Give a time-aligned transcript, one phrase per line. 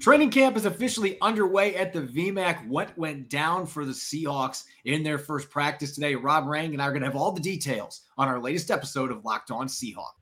[0.00, 2.66] Training camp is officially underway at the VMAC.
[2.66, 6.14] What went down for the Seahawks in their first practice today?
[6.14, 9.10] Rob Rang and I are going to have all the details on our latest episode
[9.10, 10.14] of Locked On Seahawks.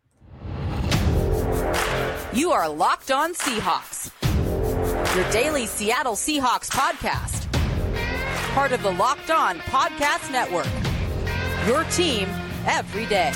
[2.33, 4.11] You are Locked On Seahawks,
[5.17, 7.51] your daily Seattle Seahawks podcast,
[8.55, 10.69] part of the Locked On Podcast Network.
[11.67, 12.29] Your team
[12.67, 13.33] every day.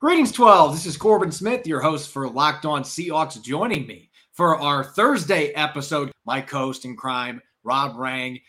[0.00, 0.72] Greetings, 12.
[0.72, 5.48] This is Corbin Smith, your host for Locked On Seahawks, joining me for our Thursday
[5.48, 6.10] episode.
[6.24, 8.40] My co-host in crime, Rob Rang.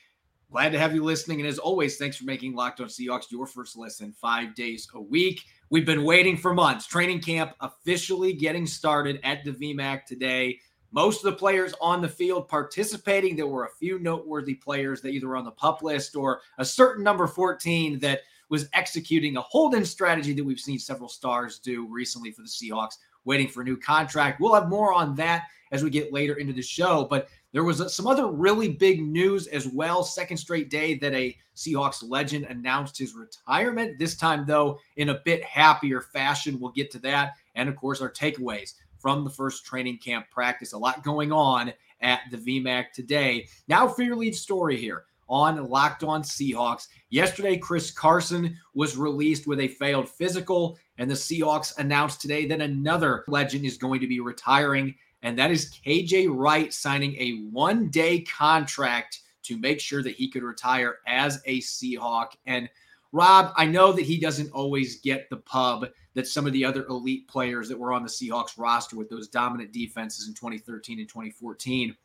[0.50, 1.42] Glad to have you listening.
[1.42, 5.02] And as always, thanks for making Locked On Seahawks your first listen five days a
[5.02, 5.44] week.
[5.70, 6.88] We've been waiting for months.
[6.88, 10.58] Training camp officially getting started at the VMAC today.
[10.94, 13.36] Most of the players on the field participating.
[13.36, 16.64] There were a few noteworthy players that either were on the pup list or a
[16.64, 21.88] certain number 14 that was executing a holding strategy that we've seen several stars do
[21.88, 24.42] recently for the Seahawks, waiting for a new contract.
[24.42, 27.08] We'll have more on that as we get later into the show.
[27.10, 30.04] But there was uh, some other really big news as well.
[30.04, 33.98] Second straight day that a Seahawks legend announced his retirement.
[33.98, 36.60] This time, though, in a bit happier fashion.
[36.60, 37.36] We'll get to that.
[37.56, 40.74] And of course, our takeaways from the first training camp practice.
[40.74, 43.48] A lot going on at the VMAC today.
[43.70, 46.88] Now for your lead story here on Locked On Seahawks.
[47.10, 52.62] Yesterday, Chris Carson was released with a failed physical, and the Seahawks announced today that
[52.62, 54.94] another legend is going to be retiring,
[55.24, 60.30] and that is KJ Wright signing a one day contract to make sure that he
[60.30, 62.34] could retire as a Seahawk.
[62.46, 62.70] And
[63.14, 66.86] Rob, I know that he doesn't always get the pub that some of the other
[66.88, 71.08] elite players that were on the Seahawks roster with those dominant defenses in 2013 and
[71.08, 71.96] 2014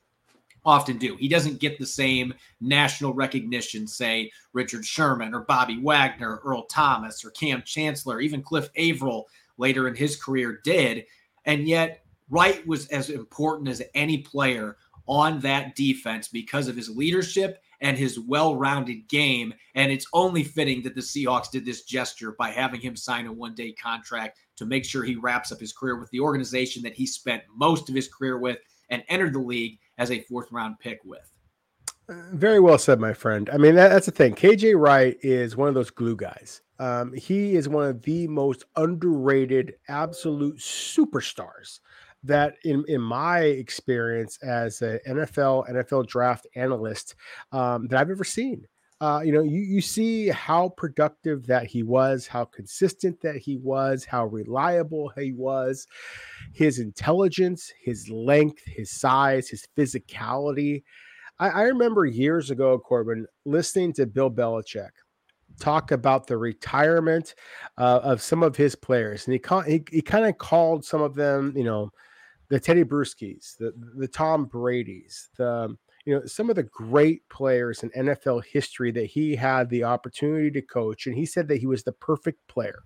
[0.66, 1.16] often do.
[1.16, 7.24] He doesn't get the same national recognition, say Richard Sherman or Bobby Wagner, Earl Thomas
[7.24, 11.06] or Kam Chancellor, even Cliff Avril later in his career did.
[11.44, 14.76] And yet, Wright was as important as any player
[15.06, 19.54] on that defense because of his leadership and his well rounded game.
[19.74, 23.32] And it's only fitting that the Seahawks did this gesture by having him sign a
[23.32, 26.94] one day contract to make sure he wraps up his career with the organization that
[26.94, 28.58] he spent most of his career with
[28.90, 31.30] and entered the league as a fourth round pick with.
[32.08, 33.50] Very well said, my friend.
[33.52, 34.34] I mean, that, that's the thing.
[34.34, 36.62] KJ Wright is one of those glue guys.
[36.78, 41.80] Um, he is one of the most underrated, absolute superstars
[42.22, 47.16] that, in, in my experience as an NFL NFL draft analyst,
[47.50, 48.66] um, that I've ever seen.
[49.00, 53.58] Uh, you know, you, you see how productive that he was, how consistent that he
[53.58, 55.86] was, how reliable he was,
[56.54, 60.82] his intelligence, his length, his size, his physicality.
[61.38, 64.90] I, I remember years ago, Corbin, listening to Bill Belichick
[65.60, 67.34] talk about the retirement
[67.78, 71.14] uh, of some of his players, and he he, he kind of called some of
[71.14, 71.90] them, you know,
[72.48, 77.82] the Teddy Bruschis, the the Tom Brady's, the you know some of the great players
[77.82, 81.66] in NFL history that he had the opportunity to coach, and he said that he
[81.66, 82.78] was the perfect player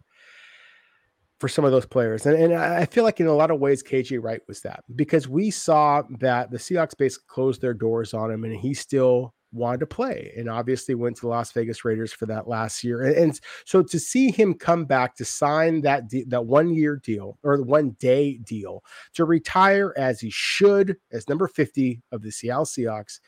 [1.39, 2.27] for some of those players.
[2.27, 5.29] And, and I feel like in a lot of ways, KJ Wright was that because
[5.29, 9.81] we saw that the Seahawks basically closed their doors on him, and he still wanted
[9.81, 13.03] to play and obviously went to the Las Vegas Raiders for that last year.
[13.03, 16.97] And, and so to see him come back to sign that de- that one year
[16.97, 18.85] deal or the one day deal
[19.15, 23.21] to retire as he should as number 50 of the Seattle Seahawks.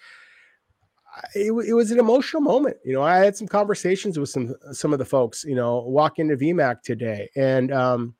[1.34, 2.78] It, it was an emotional moment.
[2.84, 6.28] You know, I had some conversations with some some of the folks, you know, walking
[6.28, 7.28] to VMAC today.
[7.36, 8.14] And um,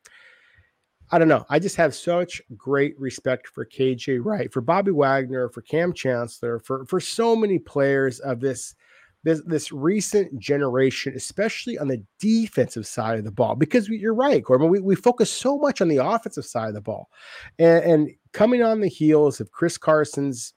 [1.13, 1.45] I don't know.
[1.51, 6.59] I just have such great respect for KJ Wright, for Bobby Wagner, for Kam Chancellor,
[6.59, 8.75] for for so many players of this
[9.23, 13.55] this this recent generation, especially on the defensive side of the ball.
[13.55, 14.71] Because you're right, Corbin.
[14.71, 17.11] We, we focus so much on the offensive side of the ball,
[17.59, 20.55] and, and coming on the heels of Chris Carson's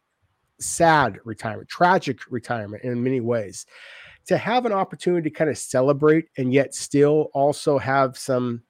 [0.61, 3.65] sad retirement, tragic retirement in many ways,
[4.27, 8.62] to have an opportunity to kind of celebrate and yet still also have some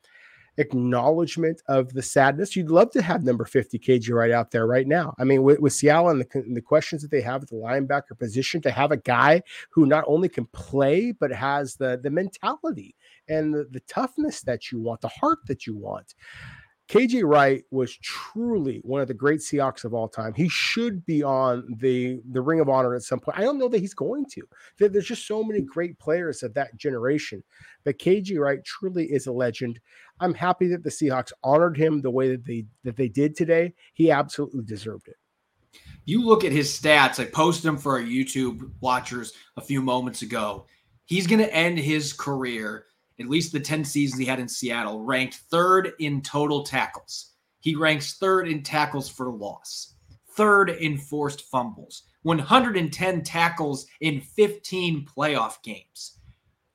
[0.58, 2.56] acknowledgement of the sadness.
[2.56, 5.14] You'd love to have number 50 KJ Wright out there right now.
[5.20, 7.56] I mean, with, with Seattle and the, and the questions that they have at the
[7.56, 9.42] linebacker position, to have a guy
[9.72, 12.96] who not only can play, but has the, the mentality
[13.28, 16.16] and the, the toughness that you want, the heart that you want.
[16.88, 20.34] KJ Wright was truly one of the great Seahawks of all time.
[20.34, 23.40] He should be on the the Ring of Honor at some point.
[23.40, 24.44] I don't know that he's going to.
[24.78, 27.44] There's just so many great players of that generation.
[27.84, 29.80] But KJ Wright truly is a legend.
[30.20, 33.74] I'm happy that the Seahawks honored him the way that they that they did today.
[33.94, 35.18] He absolutely deserved it.
[36.06, 37.20] You look at his stats.
[37.20, 40.68] I posted them for our YouTube watchers a few moments ago.
[41.06, 42.86] He's going to end his career,
[43.20, 47.32] at least the 10 seasons he had in Seattle, ranked third in total tackles.
[47.60, 49.96] He ranks third in tackles for loss,
[50.36, 56.20] third in forced fumbles, 110 tackles in 15 playoff games.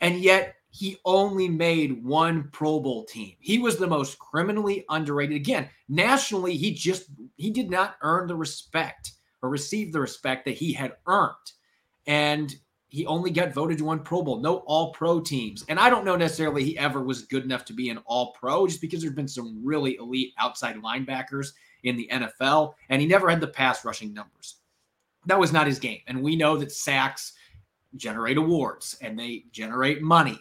[0.01, 3.35] And yet he only made one Pro Bowl team.
[3.41, 5.37] He was the most criminally underrated.
[5.37, 7.07] Again, nationally, he just
[7.37, 11.35] he did not earn the respect or receive the respect that he had earned.
[12.07, 12.55] And
[12.91, 15.65] he only got voted to one Pro Bowl, no all pro teams.
[15.69, 18.67] And I don't know necessarily he ever was good enough to be an all pro
[18.67, 21.53] just because there's been some really elite outside linebackers
[21.85, 24.57] in the NFL, and he never had the pass rushing numbers.
[25.27, 26.01] That was not his game.
[26.09, 27.33] And we know that sacks
[27.97, 30.39] generate awards and they generate money.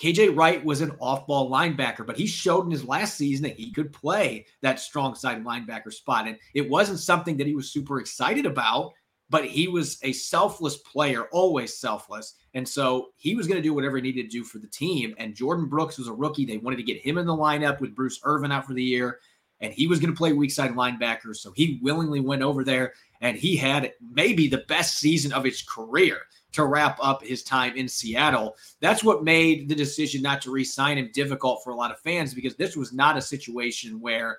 [0.00, 3.56] KJ Wright was an off ball linebacker, but he showed in his last season that
[3.56, 6.26] he could play that strong side linebacker spot.
[6.26, 8.94] And it wasn't something that he was super excited about
[9.30, 12.34] but he was a selfless player, always selfless.
[12.54, 15.14] And so he was going to do whatever he needed to do for the team.
[15.18, 16.44] And Jordyn Brooks was a rookie.
[16.44, 19.20] They wanted to get him in the lineup with Bruce Irvin out for the year.
[19.60, 21.36] And he was going to play weak side linebacker.
[21.36, 25.62] So he willingly went over there and he had maybe the best season of his
[25.62, 26.18] career
[26.52, 28.56] to wrap up his time in Seattle.
[28.80, 32.00] That's what made the decision not to re sign him difficult for a lot of
[32.00, 34.38] fans because this was not a situation where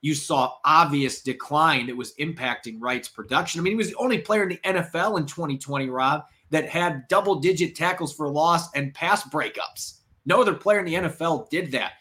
[0.00, 3.60] you saw obvious decline that was impacting Wright's production.
[3.60, 7.08] I mean, he was the only player in the NFL in 2020, Rob, that had
[7.08, 10.00] double digit tackles for loss and pass breakups.
[10.24, 11.92] No other player in the NFL did that.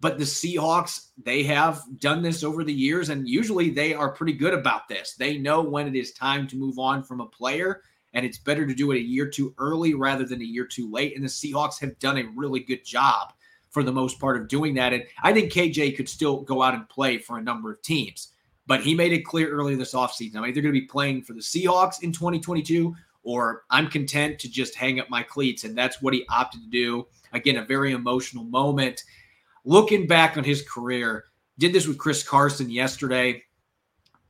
[0.00, 4.34] But the Seahawks, they have done this over the years, and usually they are pretty
[4.34, 5.14] good about this.
[5.14, 7.80] They know when it is time to move on from a player,
[8.12, 10.90] and it's better to do it a year too early rather than a year too
[10.90, 11.14] late.
[11.14, 13.32] And the Seahawks have done a really good job
[13.74, 14.92] for the most part of doing that.
[14.92, 18.28] And I think KJ could still go out and play for a number of teams.
[18.68, 20.36] But he made it clear earlier this offseason.
[20.36, 22.94] I'm either going to be playing for the Seahawks in 2022
[23.24, 25.64] or I'm content to just hang up my cleats.
[25.64, 27.06] And that's what he opted to do.
[27.32, 29.02] Again, a very emotional moment.
[29.64, 31.24] Looking back on his career,
[31.58, 33.42] did this with Chris Carson yesterday.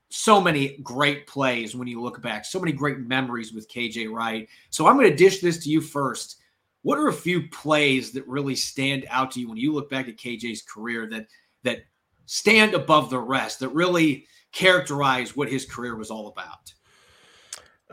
[0.08, 4.48] So many great plays when you look back, so many great memories with KJ Wright.
[4.70, 6.38] So I'm going to dish this to you first.
[6.84, 10.06] What are a few plays that really stand out to you when you look back
[10.06, 11.26] at KJ's career that
[11.62, 11.78] that
[12.26, 16.74] stand above the rest that really characterize what his career was all about?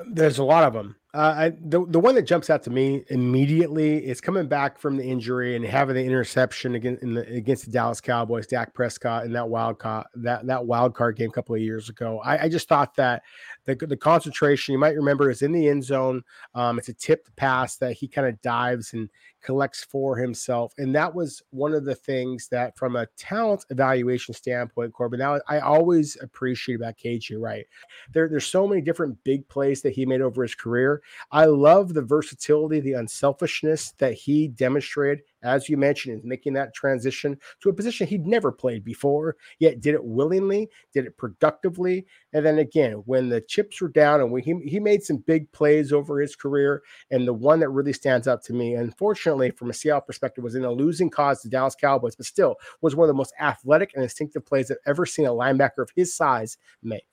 [0.08, 0.98] There's a lot of them.
[1.14, 4.98] Uh, I, the the one that jumps out to me immediately is coming back from
[4.98, 9.32] the injury and having the interception against the, against the Dallas Cowboys, Dak Prescott, in
[9.34, 12.20] that wild card that that wild card game a couple of years ago.
[12.24, 13.24] I, I just thought that
[13.66, 16.24] the, the concentration you might remember is in the end zone.
[16.56, 19.10] Um, it's a tipped pass that he kind of dives and
[19.42, 20.74] collects for himself.
[20.78, 25.40] And that was one of the things that, from a talent evaluation standpoint, Corbin, now
[25.48, 27.66] I always appreciate about KJ Wright.
[28.14, 31.02] There, there's so many different big plays that he made over his career.
[31.32, 36.74] I love the versatility, the unselfishness that he demonstrated as you mentioned, is making that
[36.74, 42.06] transition to a position he'd never played before, yet did it willingly, did it productively.
[42.34, 45.52] And then again, when the chips were down and when he, he made some big
[45.52, 49.70] plays over his career, and the one that really stands out to me, unfortunately, from
[49.70, 53.06] a Seattle perspective, was in a losing cause to Dallas Cowboys, but still was one
[53.06, 56.58] of the most athletic and instinctive plays I've ever seen a linebacker of his size
[56.84, 57.06] make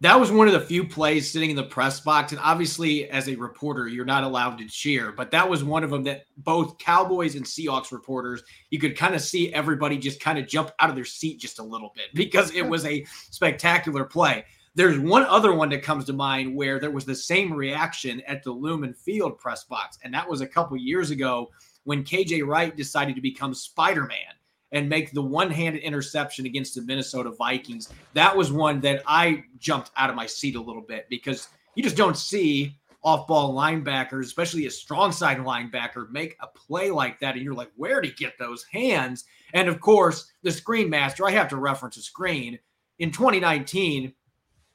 [0.00, 2.32] that was one of the few plays sitting in the press box.
[2.32, 5.90] And obviously, as a reporter, you're not allowed to cheer, but that was one of
[5.90, 10.38] them that both Cowboys and Seahawks reporters, you could kind of see everybody just kind
[10.38, 14.04] of jump out of their seat just a little bit because it was a spectacular
[14.04, 14.44] play.
[14.74, 18.42] There's one other one that comes to mind where there was the same reaction at
[18.42, 19.98] the Lumen Field press box.
[20.02, 21.50] And that was a couple years ago
[21.84, 24.33] when KJ Wright decided to become Spider Man
[24.74, 27.88] and make the one-handed interception against the Minnesota Vikings.
[28.12, 31.82] That was one that I jumped out of my seat a little bit because you
[31.82, 37.36] just don't see off-ball linebackers, especially a strong side linebacker, make a play like that.
[37.36, 39.24] And you're like, where did he get those hands?
[39.52, 42.58] And of course, the screen master, I have to reference a screen.
[42.98, 44.12] In 2019,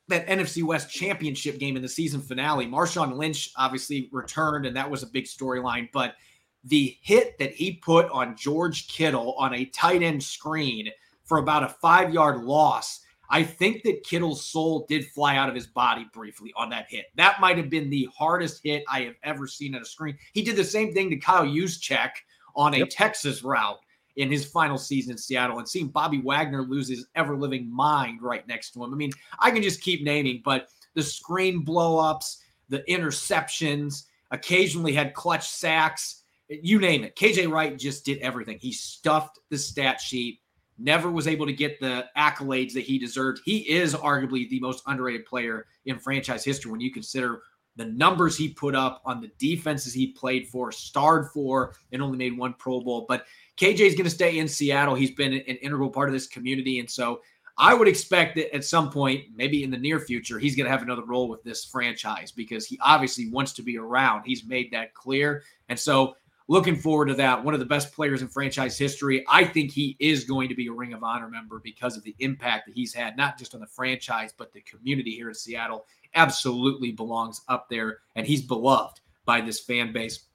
[0.08, 4.90] that NFC West championship game in the season finale, Marshawn Lynch obviously returned, and that
[4.90, 5.90] was a big storyline.
[5.92, 6.16] But
[6.64, 10.90] the hit that he put on George Kittle on a tight end screen
[11.24, 13.02] for about a five yard loss.
[13.30, 17.06] I think that Kittle's soul did fly out of his body briefly on that hit.
[17.16, 20.18] That might have been the hardest hit I have ever seen on a screen.
[20.34, 22.10] He did the same thing to Kyle Juszczyk
[22.56, 22.90] on a yep.
[22.90, 23.80] Texas route
[24.16, 28.22] in his final season in Seattle and seeing Bobby Wagner lose his ever living mind
[28.22, 28.92] right next to him.
[28.94, 32.38] I mean, I can just keep naming, but the screen blowups,
[32.68, 36.19] the interceptions, occasionally had clutch sacks
[36.50, 37.16] you name it.
[37.16, 38.58] KJ Wright just did everything.
[38.60, 40.42] He stuffed the stat sheet,
[40.78, 43.42] never was able to get the accolades that he deserved.
[43.46, 47.42] He is arguably the most underrated player in franchise history when you consider
[47.76, 52.18] the numbers he put up on the defenses he played for, starred for, and only
[52.18, 53.06] made one Pro Bowl.
[53.08, 53.26] But
[53.58, 54.96] KJ is going to stay in Seattle.
[54.96, 56.80] He's been an integral part of this community.
[56.80, 57.22] And so
[57.58, 60.72] I would expect that at some point, maybe in the near future, he's going to
[60.72, 64.24] have another role with this franchise because he obviously wants to be around.
[64.26, 65.44] He's made that clear.
[65.68, 66.16] And so
[66.50, 67.42] looking forward to that.
[67.42, 69.24] One of the best players in franchise history.
[69.30, 72.16] I think he is going to be a Ring of Honor member because of the
[72.20, 75.86] impact that he's had, not just on the franchise, but the community here in Seattle.
[76.16, 80.26] Absolutely belongs up there, and he's beloved by this fan base.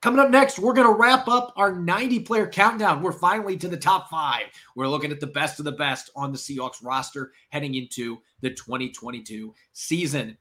[0.00, 3.02] Coming up next, we're going to wrap up our 90 player countdown.
[3.02, 4.44] We're finally to the top five.
[4.74, 8.50] We're looking at the best of the best on the Seahawks roster heading into the
[8.50, 10.38] 2022 season.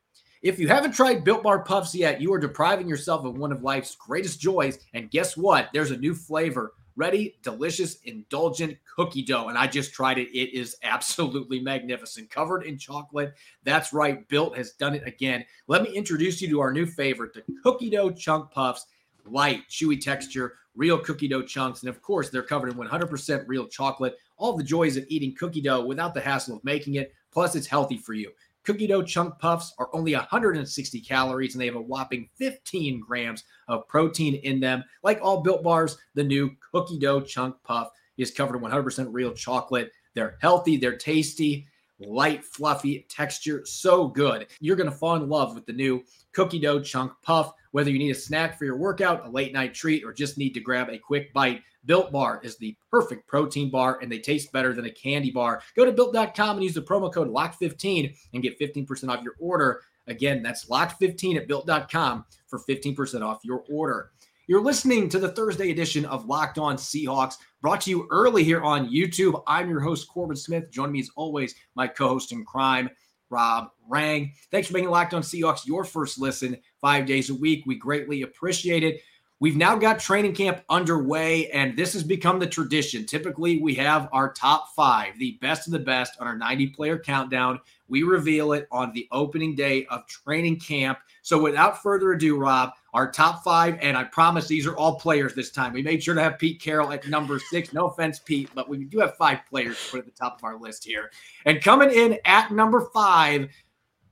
[0.47, 3.63] If you haven't tried Built Bar Puffs yet, you are depriving yourself of one of
[3.63, 4.79] life's greatest joys.
[4.93, 5.67] And guess what?
[5.73, 9.49] There's a new flavor ready, delicious, indulgent cookie dough.
[9.49, 10.29] And I just tried it.
[10.29, 13.33] It is absolutely magnificent, covered in chocolate.
[13.65, 14.25] That's right.
[14.29, 15.43] Built has done it again.
[15.67, 18.85] Let me introduce you to our new favorite, the cookie dough chunk puffs.
[19.25, 21.81] Light, chewy texture, real cookie dough chunks.
[21.81, 24.15] And of course, they're covered in 100% real chocolate.
[24.37, 27.13] All the joys of eating cookie dough without the hassle of making it.
[27.33, 28.31] Plus, it's healthy for you.
[28.67, 33.45] Cookie dough chunk puffs are only 160 calories and they have a whopping 15 grams
[33.69, 34.83] of protein in them.
[35.03, 39.31] Like all built bars, the new cookie dough chunk puff is covered in 100% real
[39.31, 39.93] chocolate.
[40.15, 41.65] They're healthy, they're tasty,
[41.99, 44.47] light, fluffy texture, so good.
[44.59, 47.53] You're going to fall in love with the new cookie dough chunk puff.
[47.71, 50.53] Whether you need a snack for your workout, a late night treat, or just need
[50.53, 54.51] to grab a quick bite, Built Bar is the perfect protein bar and they taste
[54.51, 55.61] better than a candy bar.
[55.75, 59.81] Go to built.com and use the promo code LOCK15 and get 15% off your order.
[60.07, 64.11] Again, that's LOCK15 at built.com for 15% off your order.
[64.49, 68.61] You're listening to the Thursday edition of Locked On Seahawks, brought to you early here
[68.61, 69.43] on YouTube.
[69.45, 70.71] I'm your host, Corbin Smith.
[70.71, 72.89] Joining me as always, my co host in crime,
[73.29, 74.31] Rob Rang.
[74.49, 77.65] Thanks for making Locked On Seahawks your first listen five days a week.
[77.65, 79.01] We greatly appreciate it.
[79.39, 83.05] We've now got training camp underway, and this has become the tradition.
[83.05, 86.97] Typically, we have our top five, the best of the best, on our 90 player
[86.97, 87.59] countdown.
[87.87, 90.97] We reveal it on the opening day of training camp.
[91.21, 95.35] So, without further ado, Rob, our top five, and I promise these are all players
[95.35, 95.71] this time.
[95.71, 97.71] We made sure to have Pete Carroll at number six.
[97.71, 100.43] No offense, Pete, but we do have five players to put at the top of
[100.43, 101.11] our list here.
[101.45, 103.49] And coming in at number five,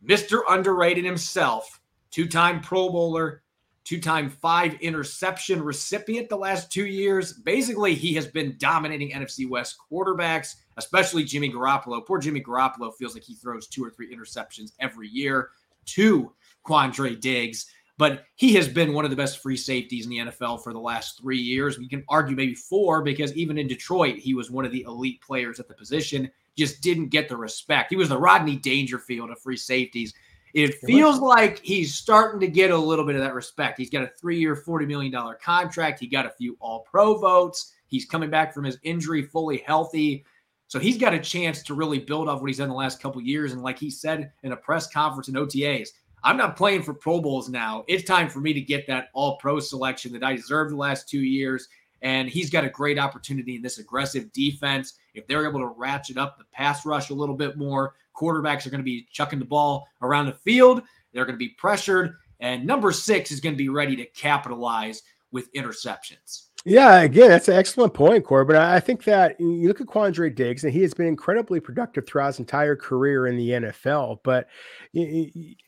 [0.06, 0.42] Mr.
[0.48, 3.42] Underrated himself, two time Pro Bowler,
[3.86, 7.34] two time five interception recipient the last two years.
[7.34, 12.06] Basically, he has been dominating NFC West quarterbacks, especially Jimmy Garoppolo.
[12.06, 15.50] Poor Jimmy Garoppolo feels like he throws two or three interceptions every year
[15.86, 16.32] to
[16.64, 17.66] Quandre Diggs.
[17.98, 20.80] But he has been one of the best free safeties in the NFL for the
[20.80, 21.80] last three years.
[21.80, 25.22] We can argue maybe four because even in Detroit, he was one of the elite
[25.22, 27.90] players at the position, just didn't get the respect.
[27.90, 30.14] He was the Rodney Dangerfield of free safeties.
[30.54, 33.78] It feels like he's starting to get a little bit of that respect.
[33.78, 36.00] He's got a three year, $40 million contract.
[36.00, 37.74] He got a few all pro votes.
[37.88, 40.26] He's coming back from his injury fully healthy.
[40.68, 43.22] So he's got a chance to really build off what he's done the last couple
[43.22, 43.52] years.
[43.52, 45.90] And like he said in a press conference in OTAs,
[46.26, 47.86] I'm not playing for Pro Bowls now.
[47.88, 51.08] It's time for me to get that all pro selection that I deserved the last
[51.08, 51.68] two years.
[52.02, 54.96] And he's got a great opportunity in this aggressive defense.
[55.14, 58.72] If they're able to ratchet up the pass rush a little bit more, Quarterbacks are
[58.72, 60.82] going to be chucking the ball around the field.
[61.14, 62.16] They're going to be pressured.
[62.40, 66.48] And number six is going to be ready to capitalize with interceptions.
[66.68, 68.56] Yeah, again, that's an excellent point, Corbin.
[68.56, 72.08] But I think that you look at Quandre Diggs, and he has been incredibly productive
[72.08, 74.22] throughout his entire career in the NFL.
[74.24, 74.48] But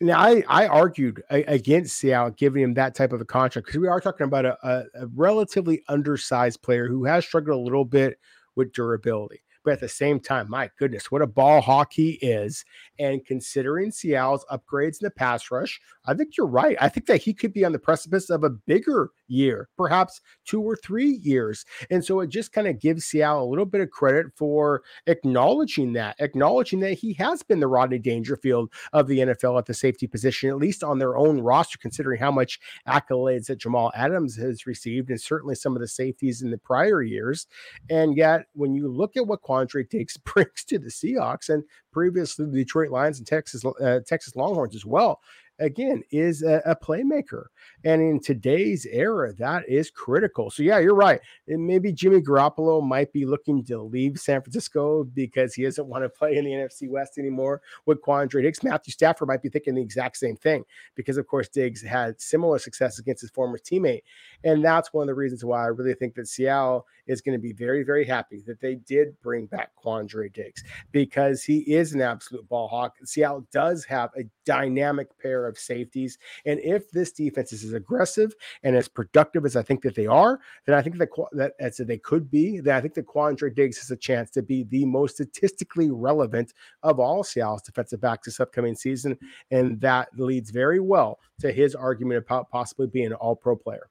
[0.01, 3.87] now I, I argued against Seattle giving him that type of a contract because we
[3.87, 8.17] are talking about a, a, a relatively undersized player who has struggled a little bit
[8.55, 9.43] with durability.
[9.63, 12.65] But at the same time, my goodness, what a ball hawk he is.
[12.97, 16.77] And considering Seattle's upgrades in the pass rush, I think you're right.
[16.81, 20.61] I think that he could be on the precipice of a bigger year, perhaps two
[20.61, 21.65] or three years.
[21.89, 25.93] And so it just kind of gives Seattle a little bit of credit for acknowledging
[25.93, 30.07] that, acknowledging that he has been the Rodney Dangerfield of the NFL at the safety
[30.07, 34.65] position, at least on their own roster, considering how much accolades that Jamal Adams has
[34.65, 37.47] received, and certainly some of the safeties in the prior years.
[37.89, 42.45] And yet, when you look at what Quandre takes brings to the Seahawks and previously
[42.45, 45.19] the Detroit Lions and Texas uh, Texas Longhorns as well,
[45.59, 47.45] again is a, a, playmaker
[47.83, 50.49] and in today's era that is critical.
[50.49, 55.03] So yeah you're right and maybe jimmy garoppolo might be looking to leave san francisco
[55.03, 58.91] because he doesn't want to play in the nfc west anymore with quandre diggs matthew
[58.91, 60.63] stafford might be thinking the exact same thing
[60.95, 64.03] because of course diggs had similar success against his former teammate
[64.43, 67.41] and that's one of the reasons why i really think that seattle is going to
[67.41, 72.01] be very very happy that they did bring back quandre diggs because he is an
[72.01, 72.95] absolute ball hawk.
[73.03, 76.17] Seattle does have a dynamic pair of safeties.
[76.45, 80.07] And if this defense is as aggressive and as productive as I think that they
[80.07, 83.53] are, then I think that that as they could be, then I think that Quandre
[83.53, 88.25] Diggs has a chance to be the most statistically relevant of all Seattle's defensive backs
[88.25, 89.17] this upcoming season,
[89.51, 93.89] and that leads very well to his argument about possibly being an All-Pro player.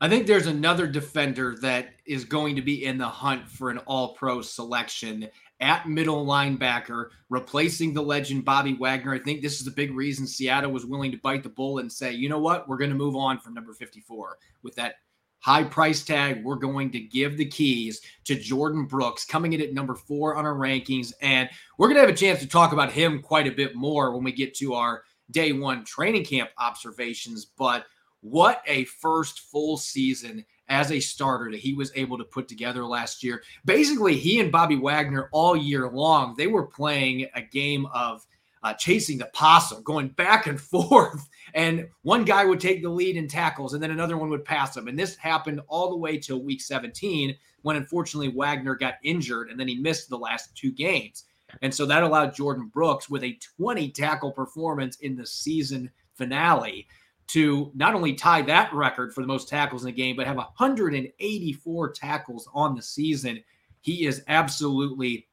[0.00, 3.78] I think there's another defender that is going to be in the hunt for an
[3.78, 5.28] all pro selection
[5.60, 9.14] at middle linebacker, replacing the legend Bobby Wagner.
[9.14, 11.92] I think this is the big reason Seattle was willing to bite the bullet and
[11.92, 14.96] say, you know what, we're going to move on from number 54 with that
[15.38, 16.44] high price tag.
[16.44, 20.44] We're going to give the keys to Jordyn Brooks coming in at number four on
[20.44, 21.12] our rankings.
[21.22, 21.48] And
[21.78, 24.24] we're going to have a chance to talk about him quite a bit more when
[24.24, 27.44] we get to our day one training camp observations.
[27.44, 27.86] But
[28.30, 32.84] what a first full season as a starter that he was able to put together
[32.84, 33.42] last year.
[33.64, 38.26] Basically, he and Bobby Wagner all year long, they were playing a game of
[38.62, 41.28] uh, chasing the possum, going back and forth.
[41.54, 44.76] And one guy would take the lead in tackles, and then another one would pass
[44.76, 44.88] him.
[44.88, 49.58] And this happened all the way till week 17, when unfortunately Wagner got injured and
[49.58, 51.24] then he missed the last two games.
[51.62, 56.86] And so that allowed Jordyn Brooks with a 20 tackle performance in the season finale
[57.28, 60.36] to not only tie that record for the most tackles in the game, but have
[60.36, 63.42] 184 tackles on the season.
[63.80, 65.26] He is absolutely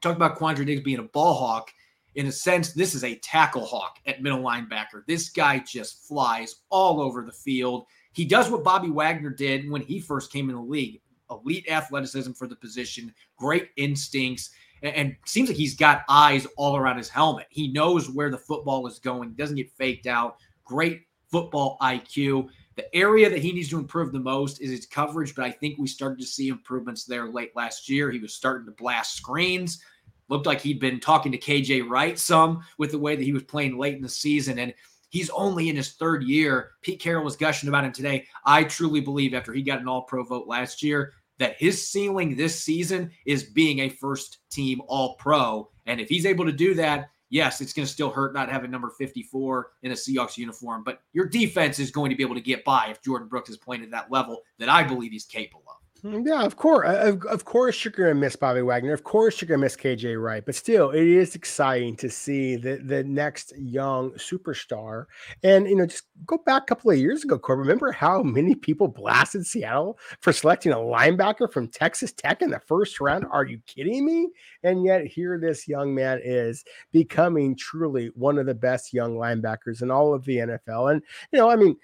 [0.00, 1.72] talk about Quandre Diggs being a ball hawk.
[2.14, 5.04] In a sense, this is a tackle hawk at middle linebacker.
[5.06, 7.86] This guy just flies all over the field.
[8.12, 11.00] He does what Bobby Wagner did when he first came in the league
[11.30, 14.50] elite athleticism for the position, great instincts,
[14.82, 17.46] and, and seems like he's got eyes all around his helmet.
[17.50, 20.36] He knows where the football is going, doesn't get faked out.
[20.64, 21.02] Great
[21.34, 22.46] football IQ.
[22.76, 25.78] The area that he needs to improve the most is his coverage, but I think
[25.78, 28.08] we started to see improvements there late last year.
[28.08, 29.82] He was starting to blast screens.
[30.28, 33.42] Looked like he'd been talking to KJ Wright some with the way that he was
[33.42, 34.60] playing late in the season.
[34.60, 34.72] And
[35.08, 36.70] he's only in his third year.
[36.82, 38.26] Pete Carroll was gushing about him today.
[38.46, 42.36] I truly believe after he got an all pro vote last year that his ceiling
[42.36, 45.68] this season is being a first team all pro.
[45.86, 48.70] And if he's able to do that, yes, it's going to still hurt not having
[48.70, 52.40] number 54 in a Seahawks uniform, but your defense is going to be able to
[52.40, 55.64] get by if Jordyn Brooks is playing at that level that I believe he's capable
[55.68, 55.76] of.
[56.04, 56.86] Mm, yeah, of course.
[56.86, 58.92] Of, of course, you're going to miss Bobby Wagner.
[58.92, 60.44] Of course, you're going to miss KJ Wright.
[60.44, 65.06] But still, it is exciting to see the, the next young superstar.
[65.42, 67.58] And, you know, just go back a couple of years ago, Corb.
[67.58, 72.60] Remember how many people blasted Seattle for selecting a linebacker from Texas Tech in the
[72.60, 73.24] first round?
[73.30, 74.28] Are you kidding me?
[74.62, 79.80] And yet, here this young man is becoming truly one of the best young linebackers
[79.80, 80.92] in all of the NFL.
[80.92, 81.76] And, you know, I mean,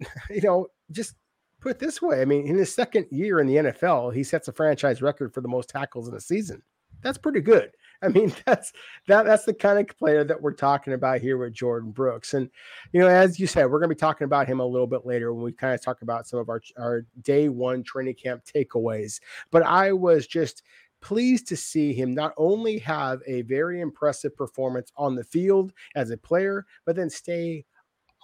[0.30, 1.14] you know, just
[1.60, 4.48] put it this way I mean, in his second year in the NFL, he sets
[4.48, 6.62] a franchise record for the most tackles in a season.
[7.02, 7.72] That's pretty good.
[8.02, 8.72] I mean, that's
[9.08, 12.34] that that's the kind of player that we're talking about here with Jordyn Brooks.
[12.34, 12.48] And
[12.92, 15.04] you know, as you said, we're going to be talking about him a little bit
[15.04, 18.44] later when we kind of talk about some of our our day one training camp
[18.44, 19.20] takeaways.
[19.50, 20.62] But I was just
[21.00, 26.10] pleased to see him not only have a very impressive performance on the field as
[26.10, 27.64] a player, but then stay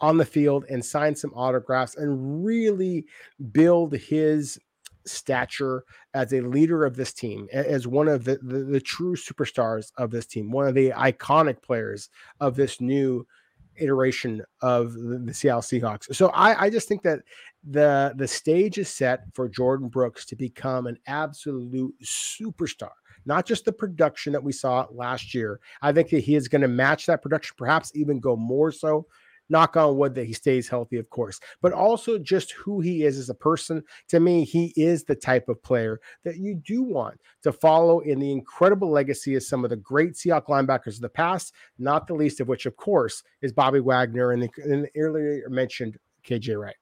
[0.05, 3.07] on the field and sign some autographs and really
[3.53, 4.59] build his
[5.07, 9.93] stature as a leader of this team, as one of the, the, the, true superstars
[9.97, 13.27] of this team, one of the iconic players of this new
[13.77, 16.15] iteration of the, the Seattle Seahawks.
[16.15, 17.21] So I, I just think that
[17.67, 22.93] the the stage is set for Jordyn Brooks to become an absolute superstar.
[23.25, 25.61] Not just the production that we saw last year.
[25.81, 29.07] I think that he is going to match that production, perhaps even go more so
[29.49, 33.19] knock on wood that he stays healthy, of course, but also just who he is
[33.19, 33.83] as a person.
[34.09, 38.19] To me, he is the type of player that you do want to follow in
[38.19, 42.15] the incredible legacy of some of the great Seahawks linebackers of the past, not the
[42.15, 46.59] least of which, of course, is Bobby Wagner and the, and the earlier mentioned KJ
[46.61, 46.77] Wright.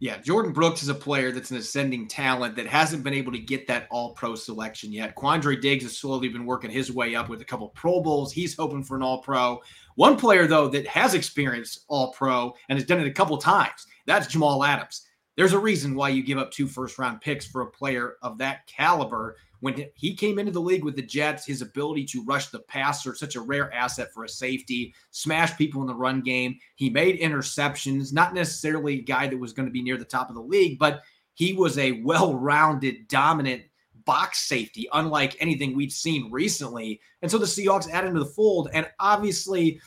[0.00, 3.38] Yeah, Jordyn Brooks is a player that's an ascending talent that hasn't been able to
[3.38, 5.16] get that all pro selection yet.
[5.16, 8.32] Quandre Diggs has slowly been working his way up with a couple Pro Bowls.
[8.32, 9.60] He's hoping for an all pro.
[9.96, 13.88] One player, though, that has experienced all pro and has done it a couple times,
[14.06, 15.04] that's Jamal Adams.
[15.36, 18.38] There's a reason why you give up two first round picks for a player of
[18.38, 19.36] that caliber.
[19.60, 23.14] When he came into the league with the Jets, his ability to rush the passer,
[23.14, 26.58] such a rare asset for a safety, smash people in the run game.
[26.76, 30.28] He made interceptions, not necessarily a guy that was going to be near the top
[30.28, 31.02] of the league, but
[31.34, 33.62] he was a well rounded, dominant
[34.04, 37.00] box safety, unlike anything we've seen recently.
[37.22, 38.70] And so the Seahawks add into the fold.
[38.72, 39.80] And obviously,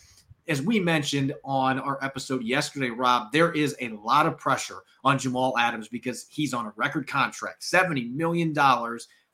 [0.47, 5.17] as we mentioned on our episode yesterday, Rob, there is a lot of pressure on
[5.17, 8.53] Jamal Adams because he's on a record contract, $70 million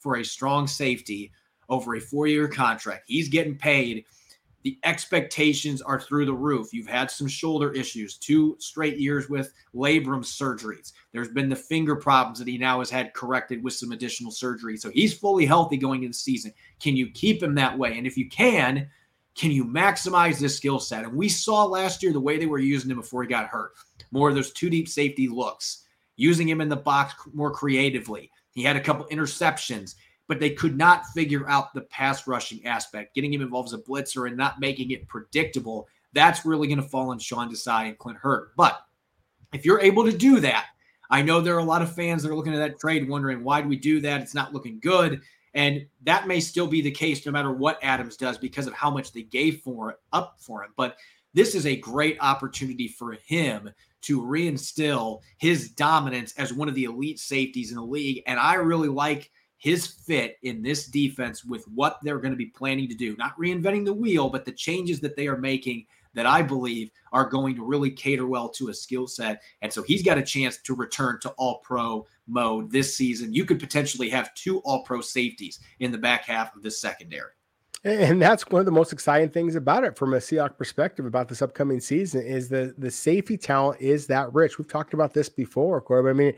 [0.08, 1.34] for a strong safety
[1.67, 3.04] over a four year contract.
[3.08, 4.06] He's getting paid
[4.63, 6.74] the expectations are through the roof.
[6.74, 10.93] You've had some shoulder issues, two straight years with labrum surgeries.
[11.13, 14.78] There's been the finger problems that he now has had corrected with some additional surgery.
[14.78, 16.54] So he's fully healthy going into the season.
[16.80, 17.98] Can you keep him that way?
[17.98, 18.89] And if you can,
[19.36, 21.04] can you maximize this skill set?
[21.04, 23.74] And we saw last year the way they were using him before he got hurt.
[24.12, 28.32] More of those two deep safety looks, using him in the box more creatively.
[28.58, 29.96] He had a couple interceptions
[30.28, 33.15] but they could not figure out the pass rushing aspect.
[33.15, 36.88] Getting him involved as a blitzer and not making it predictable, that's really going to
[36.88, 38.50] fall on Sean Desai and Clint Hurtt.
[38.56, 38.82] But
[39.54, 40.67] if you're able to do that,
[41.10, 43.43] I know there are a lot of fans that are looking at that trade wondering
[43.43, 44.22] why do we do that?
[44.22, 45.22] It's not looking good.
[45.54, 48.91] And that may still be the case no matter what Adams does because of how
[48.91, 50.72] much they gave for up for him.
[50.76, 50.98] But
[51.34, 53.70] this is a great opportunity for him
[54.02, 58.24] to reinstill his dominance as one of the elite safeties in the league.
[58.28, 62.48] And I really like his fit in this defense with what they're going to be
[62.48, 66.26] planning to do, not reinventing the wheel, but the changes that they are making that
[66.26, 69.42] I believe are going to really cater well to a skill set.
[69.62, 73.34] And so he's got a chance to return to all pro mode this season.
[73.34, 77.32] You could potentially have two all pro safeties in the back half of this secondary.
[77.84, 81.30] And that's one of the most exciting things about it from a Seahawk perspective about
[81.30, 84.58] this upcoming season is the the safety talent is that rich.
[84.58, 86.08] We've talked about this before, Corb.
[86.08, 86.34] I mean,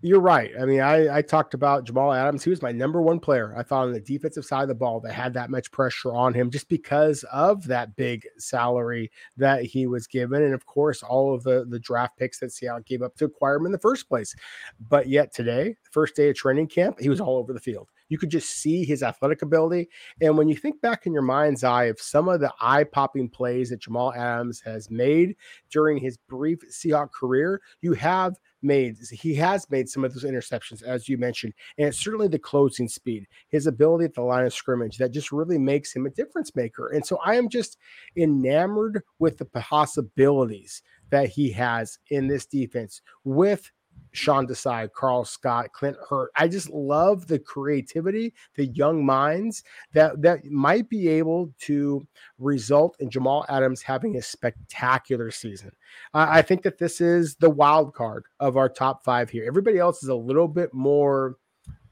[0.00, 0.52] you're right.
[0.60, 2.44] I mean, I, I talked about Jamal Adams.
[2.44, 3.52] He was my number one player.
[3.56, 6.34] I thought on the defensive side of the ball that had that much pressure on
[6.34, 10.44] him just because of that big salary that he was given.
[10.44, 13.56] And of course, all of the, the draft picks that Seattle gave up to acquire
[13.56, 14.36] him in the first place.
[14.88, 17.88] But yet today, first day of training camp, he was all over the field.
[18.08, 19.88] You could just see his athletic ability.
[20.20, 23.28] And when you think back in your mind's eye of some of the eye popping
[23.28, 25.36] plays that Jamal Adams has made
[25.70, 30.82] during his brief Seahawk career, you have made he has made some of those interceptions
[30.82, 34.52] as you mentioned and it's certainly the closing speed his ability at the line of
[34.52, 37.76] scrimmage that just really makes him a difference maker and so i am just
[38.16, 43.70] enamored with the possibilities that he has in this defense with
[44.18, 46.30] Sean Desai, Karl Scott, Clint Hurtt.
[46.36, 52.06] I just love the creativity, the young minds that that might be able to
[52.38, 55.70] result in Jamal Adams having a spectacular season.
[56.12, 59.44] I think that this is the wild card of our top five here.
[59.46, 61.36] Everybody else is a little bit more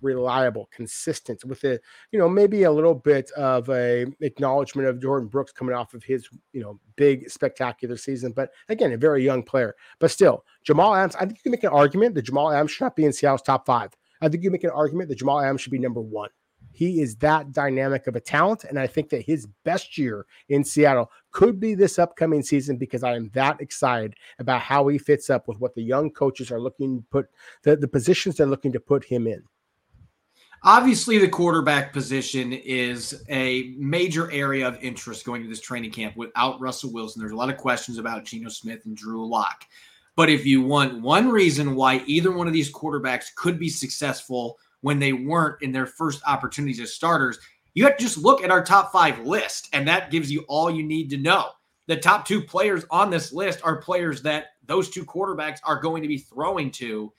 [0.01, 1.83] reliable, consistent with it,
[2.13, 6.03] you know, maybe a little bit of a acknowledgement of Jordyn Brooks coming off of
[6.03, 8.33] his, you know, big spectacular season.
[8.33, 9.75] But again, a very young player.
[9.99, 12.85] But still, Jamal Adams, I think you can make an argument that Jamal Adams should
[12.85, 13.91] not be in Seattle's top five.
[14.21, 16.31] I think you make an argument that Jamal Adams should be number one.
[16.77, 18.65] He is that dynamic of a talent.
[18.65, 23.03] And I think that his best year in Seattle could be this upcoming season because
[23.03, 26.61] I am that excited about how he fits up with what the young coaches are
[26.61, 27.27] looking to put
[27.63, 29.43] the, the positions they're looking to put him in.
[30.63, 36.17] Obviously, the quarterback position is a major area of interest going to this training camp
[36.17, 37.21] without Russell Wilson.
[37.21, 39.65] There's a lot of questions about Geno Smith and Drew Lock.
[40.17, 44.59] But if you want one reason why either one of these quarterbacks could be successful
[44.81, 47.39] when they weren't in their first opportunities as starters,
[47.75, 50.71] you have to just look at our top five list, and that gives you all
[50.71, 51.51] you need to know.
[51.87, 56.03] The top two players on this list are players that those two quarterbacks are going
[56.03, 57.13] to be throwing to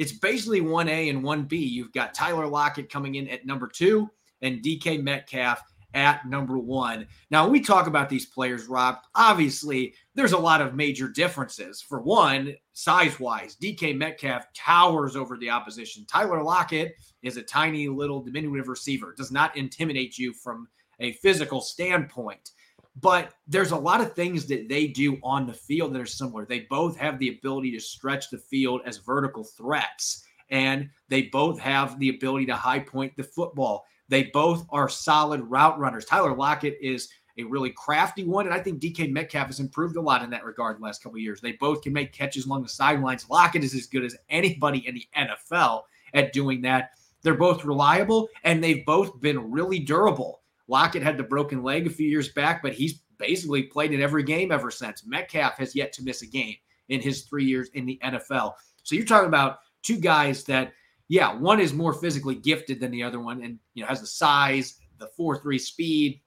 [0.00, 1.52] it's basically 1A and 1B.
[1.52, 4.08] You've got Tyler Lockett coming in at number two
[4.40, 7.06] and DK Metcalf at number one.
[7.30, 8.96] Now, we talk about these players, Rob.
[9.14, 11.82] Obviously, there's a lot of major differences.
[11.82, 16.06] For one, size wise, DK Metcalf towers over the opposition.
[16.06, 20.66] Tyler Lockett is a tiny little diminutive receiver, does not intimidate you from
[21.00, 22.52] a physical standpoint
[23.00, 26.44] but there's a lot of things that they do on the field that are similar.
[26.44, 31.58] They both have the ability to stretch the field as vertical threats, and they both
[31.60, 33.84] have the ability to high point the football.
[34.08, 36.04] They both are solid route runners.
[36.04, 37.08] Tyler Lockett is
[37.38, 40.44] a really crafty one, and I think DK Metcalf has improved a lot in that
[40.44, 41.40] regard the last couple years.
[41.40, 43.30] They both can make catches along the sidelines.
[43.30, 45.82] Lockett is as good as anybody in the NFL
[46.12, 46.90] at doing that.
[47.22, 50.39] They're both reliable, and they've both been really durable.
[50.70, 54.22] Lockett had the broken leg a few years back, but he's basically played in every
[54.22, 55.04] game ever since.
[55.04, 56.54] Metcalf has yet to miss a game
[56.88, 58.54] in his three years in the NFL.
[58.84, 60.72] So you're talking about two guys that,
[61.08, 64.06] yeah, one is more physically gifted than the other one and you know has the
[64.06, 66.20] size, the 4-3 speed,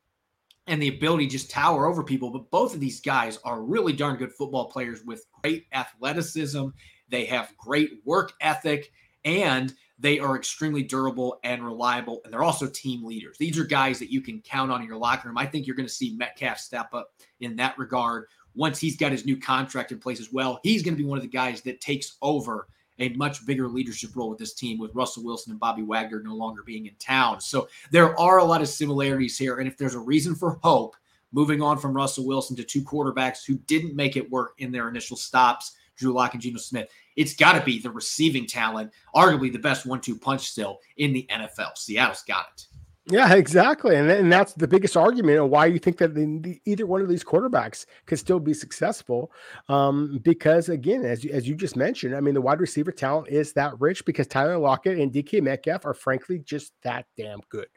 [0.67, 2.29] and the ability to just tower over people.
[2.29, 6.67] But both of these guys are really darn good football players with great athleticism.
[7.08, 8.91] They have great work ethic
[9.23, 13.38] and they are extremely durable and reliable, and they're also team leaders.
[13.38, 15.38] These are guys that you can count on in your locker room.
[15.38, 19.12] I think you're going to see Metcalf step up in that regard once he's got
[19.12, 20.60] his new contract in place as well.
[20.63, 22.67] He's going to be one of the guys that takes over
[22.99, 26.36] a much bigger leadership role with this team with Russell Wilson and Bobby Wagner no
[26.36, 27.41] longer being in town.
[27.41, 29.58] So there are a lot of similarities here.
[29.58, 30.95] And if there's a reason for hope,
[31.32, 34.88] moving on from Russell Wilson to two quarterbacks who didn't make it work in their
[34.88, 36.89] initial stops, Drew Lock and Geno Smith.
[37.15, 41.13] It's got to be the receiving talent, arguably the best one two punch still in
[41.13, 41.77] the NFL.
[41.77, 42.67] Seattle's got it.
[43.08, 46.62] Yeah, exactly, and and that's the biggest argument of why you think that the, the,
[46.63, 49.29] either one of these quarterbacks could still be successful.
[49.67, 53.27] Um, because again, as you, as you just mentioned, I mean, the wide receiver talent
[53.27, 57.67] is that rich because Tyler Lockett and DK Metcalf are frankly just that damn good,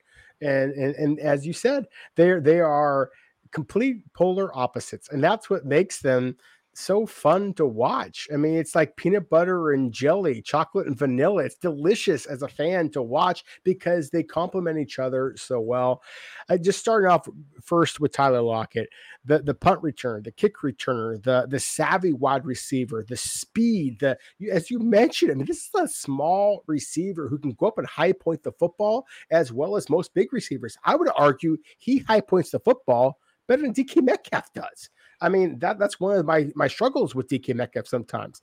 [0.40, 3.10] and and and as you said, they're they are
[3.50, 6.36] complete polar opposites, and that's what makes them
[6.78, 8.28] so fun to watch.
[8.32, 11.44] I mean, it's like peanut butter and jelly, chocolate and vanilla.
[11.44, 16.02] It's delicious as a fan to watch because they complement each other so well.
[16.48, 17.28] I just started off
[17.62, 18.88] first with Tyler Lockett,
[19.24, 24.16] the the punt return, the kick returner, the the savvy wide receiver, the speed, the
[24.50, 27.86] as you mentioned, I mean, this is a small receiver who can go up and
[27.86, 30.76] high point the football as well as most big receivers.
[30.84, 34.90] I would argue he high points the football better than DK Metcalf does.
[35.20, 38.42] I mean, that that's one of my my struggles with DK Metcalf sometimes.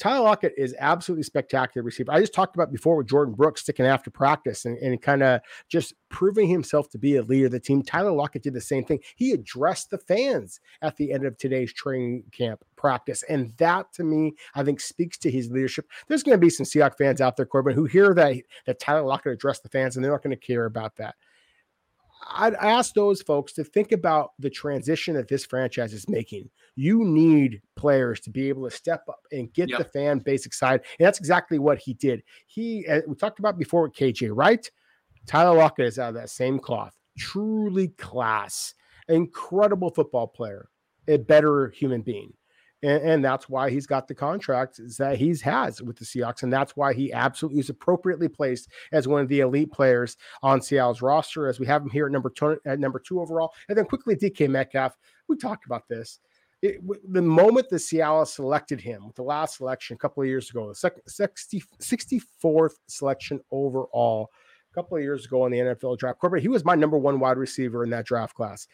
[0.00, 2.10] Tyler Lockett is absolutely spectacular receiver.
[2.10, 5.42] I just talked about before with Jordyn Brooks sticking after practice and, and kind of
[5.68, 7.82] just proving himself to be a leader of the team.
[7.82, 9.00] Tyler Lockett did the same thing.
[9.16, 13.22] He addressed the fans at the end of today's training camp practice.
[13.24, 15.86] And that to me, I think speaks to his leadership.
[16.08, 19.02] There's going to be some Seahawks fans out there, Corbin, who hear that, that Tyler
[19.02, 21.14] Lockett addressed the fans and they're not going to care about that.
[22.32, 26.48] I'd ask those folks to think about the transition that this franchise is making.
[26.76, 29.78] You need players to be able to step up and get yep.
[29.78, 30.86] the fan base excited.
[30.98, 32.22] And that's exactly what he did.
[32.46, 34.68] He, uh, we talked about before with KJ, right?
[35.26, 36.94] Tyler Lockett is out of that same cloth.
[37.18, 38.74] Truly class,
[39.08, 40.68] incredible football player,
[41.08, 42.32] a better human being.
[42.82, 46.52] And, and, that's why he's got the contract that he's has with the Seahawks, and
[46.52, 51.02] that's why he absolutely is appropriately placed as one of the elite players on Seattle's
[51.02, 53.52] roster, as we have him here at number two, at number two overall.
[53.68, 54.96] And then quickly, DK Metcalf.
[55.28, 56.20] We talked about this.
[56.62, 60.50] It, the moment the Seattle selected him with the last selection a couple of years
[60.50, 64.30] ago, the second, 60, 64th selection overall,
[64.70, 66.18] a couple of years ago in the NFL draft.
[66.18, 68.66] Corbin, he was my number one wide receiver in that draft class.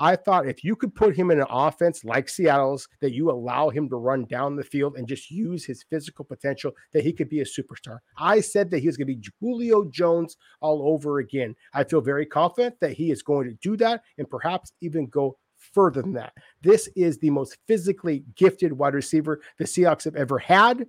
[0.00, 3.68] I thought if you could put him in an offense like Seattle's, that you allow
[3.68, 7.28] him to run down the field and just use his physical potential, that he could
[7.28, 7.98] be a superstar.
[8.16, 11.54] I said that he was going to be Julio Jones all over again.
[11.74, 15.36] I feel very confident that he is going to do that and perhaps even go
[15.58, 16.32] further than that.
[16.62, 20.86] This is the most physically gifted wide receiver the Seahawks have ever had.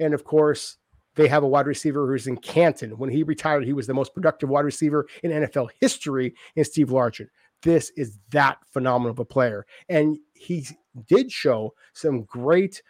[0.00, 0.78] And of course,
[1.14, 2.98] they have a wide receiver who's in Canton.
[2.98, 6.88] When he retired, he was the most productive wide receiver in NFL history in Steve
[6.88, 7.28] Largent
[7.62, 9.66] this is that phenomenal of a player.
[9.88, 10.66] And he
[11.06, 12.82] did show some great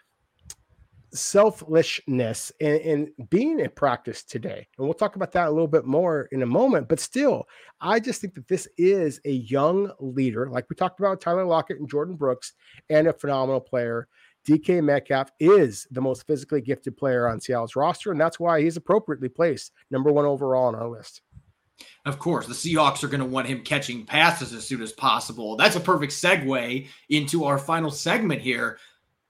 [1.12, 4.66] selflessness in, in, being in practice today.
[4.76, 6.88] And we'll talk about that a little bit more in a moment.
[6.88, 7.44] But still,
[7.80, 11.78] I just think that this is a young leader, like we talked about Tyler Lockett
[11.78, 12.52] and Jordyn Brooks,
[12.90, 14.08] and a phenomenal player.
[14.46, 18.78] DK Metcalf is the most physically gifted player on Seattle's roster, and that's why he's
[18.78, 21.20] appropriately placed number one overall on our list.
[22.04, 25.56] Of course, the Seahawks are going to want him catching passes as soon as possible.
[25.56, 28.78] That's a perfect segue into our final segment here.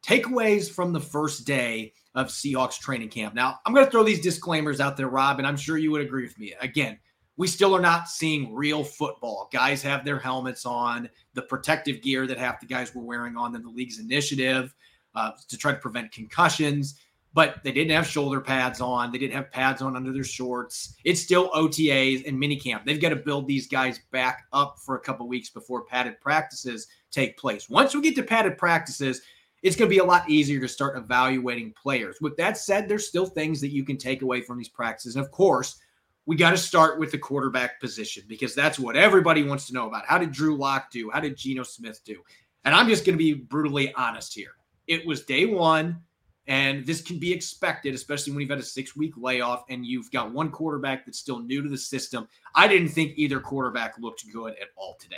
[0.07, 3.35] Takeaways from the first day of Seahawks training camp.
[3.35, 6.03] Now, I'm going to throw these disclaimers out there, Rob, and I'm sure you would
[6.03, 6.55] agree with me.
[6.61, 6.99] Again,
[7.37, 9.49] we still are not seeing real football.
[9.53, 13.55] Guys have their helmets on, the protective gear that half the guys were wearing on
[13.55, 14.75] in the league's initiative
[15.15, 17.01] uh, to try to prevent concussions
[17.39, 19.13] but they didn't have shoulder pads on.
[19.13, 20.97] They didn't have pads on under their shorts.
[21.05, 22.85] It's still OTAs and minicamp.
[22.85, 26.89] They've got to build these guys back up for a couple weeks before padded practices
[27.13, 27.71] take place.
[27.71, 29.23] Once we get to padded practices,
[29.63, 32.17] it's going to be a lot easier to start evaluating players.
[32.21, 35.15] With that said, there's still things that you can take away from these practices.
[35.15, 35.79] And of course,
[36.27, 39.87] we got to start with the quarterback position because that's what everybody wants to know
[39.87, 40.07] about.
[40.07, 41.09] How did Drew Lock do?
[41.09, 42.21] How did Geno Smith do?
[42.65, 44.57] And I'm just going to be brutally honest here.
[44.89, 46.03] It was day one
[46.49, 50.11] and this can be expected, especially when you've had a six week layoff and you've
[50.11, 52.27] got one quarterback that's still new to the system.
[52.55, 55.17] I didn't think either quarterback looked good at all today.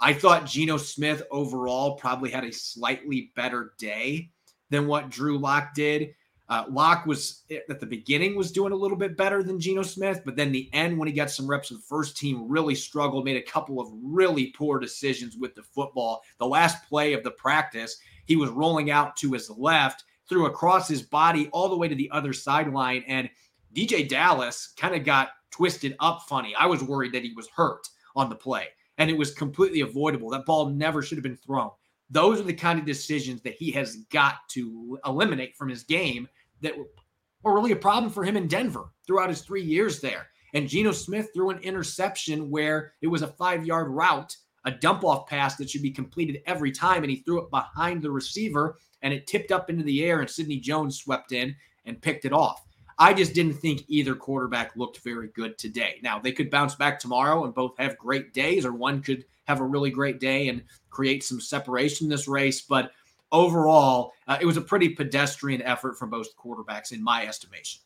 [0.00, 4.30] I thought Geno Smith overall probably had a slightly better day
[4.70, 6.12] than what Drew Lock did.
[6.48, 10.22] Uh, Lock was at the beginning was doing a little bit better than Geno Smith,
[10.26, 13.24] but then the end when he got some reps with the first team really struggled,
[13.24, 16.22] made a couple of really poor decisions with the football.
[16.38, 20.88] The last play of the practice, he was rolling out to his left threw across
[20.88, 23.04] his body all the way to the other sideline.
[23.06, 23.28] And
[23.74, 26.54] DeeJay Dallas kind of got twisted up funny.
[26.58, 30.30] I was worried that he was hurt on the play, and it was completely avoidable.
[30.30, 31.70] That ball never should have been thrown.
[32.10, 36.28] Those are the kind of decisions that he has got to eliminate from his game
[36.60, 36.74] that
[37.42, 40.28] were really a problem for him in Denver throughout his three years there.
[40.52, 45.04] And Geno Smith threw an interception where it was a five yard route a dump
[45.04, 48.78] off pass that should be completed every time, and he threw it behind the receiver
[49.04, 52.32] and it tipped up into the air, and Sidney Jones swept in and picked it
[52.32, 52.64] off.
[52.98, 56.00] I just didn't think either quarterback looked very good today.
[56.02, 59.60] Now, they could bounce back tomorrow and both have great days, or one could have
[59.60, 62.62] a really great day and create some separation in this race.
[62.62, 62.92] But
[63.30, 67.82] overall, uh, it was a pretty pedestrian effort from both quarterbacks, in my estimation.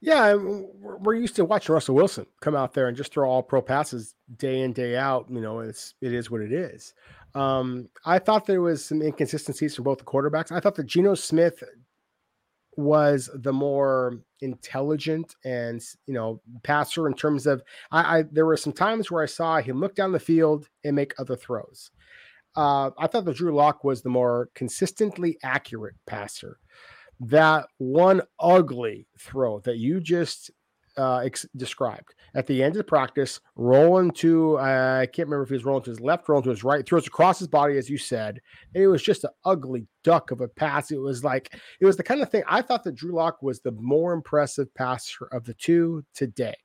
[0.00, 3.60] Yeah, we're used to watching Russell Wilson come out there and just throw all pro
[3.60, 5.26] passes day in day out.
[5.28, 6.94] You know, it's it is what it is.
[7.34, 10.50] Um, I thought there was some inconsistencies from both the quarterbacks.
[10.50, 11.62] I thought that Geno Smith
[12.76, 17.60] was the more intelligent and you know passer in terms of
[17.90, 20.94] I, I there were some times where I saw him look down the field and
[20.94, 21.90] make other throws.
[22.56, 26.58] Uh, I thought that Drew Lock was the more consistently accurate passer.
[27.20, 30.52] That one ugly throw that you just
[30.98, 35.44] uh, ex- described at the end of the practice, rolling to uh, I can't remember
[35.44, 37.78] if he was rolling to his left, rolling to his right, throws across his body,
[37.78, 38.40] as you said.
[38.74, 40.90] It was just an ugly duck of a pass.
[40.90, 43.60] It was like it was the kind of thing I thought that Drew Lock was
[43.60, 46.56] the more impressive passer of the two today.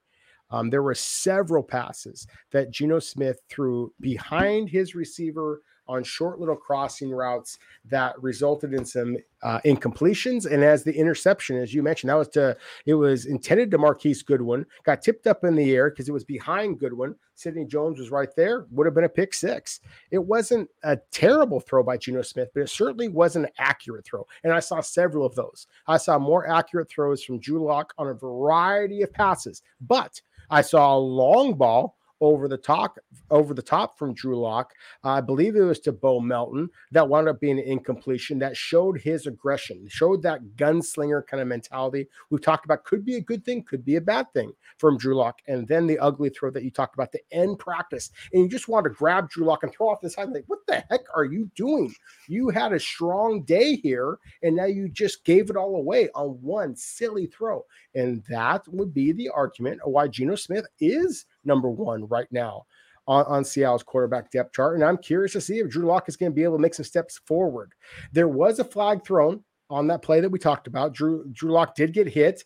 [0.50, 6.56] Um, there were several passes that Geno Smith threw behind his receiver on short little
[6.56, 10.52] crossing routes that resulted in some uh, incompletions.
[10.52, 14.24] And as the interception, as you mentioned, that was to it was intended to Marquise
[14.24, 17.16] Goodwin, got tipped up in the air because it was behind Goodwin.
[17.36, 19.82] Sidney Jones was right there, would have been a pick six.
[20.12, 24.26] It wasn't a terrible throw by Geno Smith, but it certainly wasn't an accurate throw.
[24.44, 25.68] And I saw several of those.
[25.88, 30.96] I saw more accurate throws from Drew on a variety of passes, but I saw
[30.96, 32.98] a long ball over the top
[33.32, 34.74] over the top from Drew Lock.
[35.04, 38.56] Uh, I believe it was to Bo Melton that wound up being an incompletion that
[38.56, 42.84] showed his aggression, showed that gunslinger kind of mentality we've talked about.
[42.84, 45.40] Could be a good thing, could be a bad thing from Drew Lock.
[45.48, 48.68] And then the ugly throw that you talked about, the end practice, and you just
[48.68, 50.30] want to grab Drew Lock and throw off the side.
[50.30, 51.94] Like, what the heck are you doing?
[52.28, 56.40] You had a strong day here, and now you just gave it all away on
[56.42, 57.66] one silly throw.
[57.96, 62.66] And that would be the argument of why Geno Smith is number one right now
[63.08, 64.76] on, on Seattle's quarterback depth chart.
[64.76, 66.74] And I'm curious to see if Drew Lock is going to be able to make
[66.74, 67.74] some steps forward.
[68.12, 70.94] There was a flag thrown on that play that we talked about.
[70.94, 72.44] Drew Drew Lock did get hit.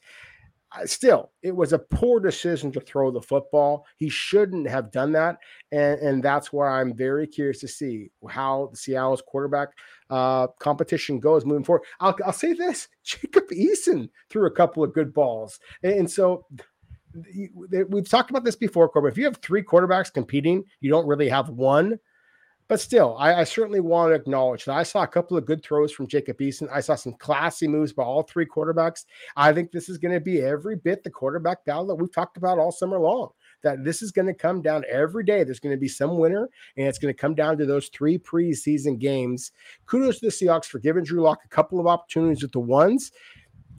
[0.85, 3.85] Still, it was a poor decision to throw the football.
[3.97, 5.37] He shouldn't have done that,
[5.71, 9.69] and and that's why I'm very curious to see how Seattle's quarterback
[10.09, 11.83] uh, competition goes moving forward.
[12.01, 16.45] I'll, I'll say this: Jacob Eason threw a couple of good balls, and, and so
[17.89, 19.11] we've talked about this before, Corbin.
[19.11, 21.99] If you have three quarterbacks competing, you don't really have one.
[22.67, 25.63] But still, I, I, certainly want to acknowledge that I saw a couple of good
[25.63, 26.67] throws from Jacob Eason.
[26.71, 29.05] I saw some classy moves by all three quarterbacks.
[29.37, 32.35] I think this is going to be every bit the quarterback battle that we've talked
[32.35, 33.29] about all summer long.
[33.63, 35.43] That this is going to come down every day.
[35.43, 38.17] There's going to be some winner, and it's going to come down to those three
[38.17, 39.53] preseason games.
[39.85, 43.11] Kudos to the Seahawks for giving Drew Lock a couple of opportunities with the ones.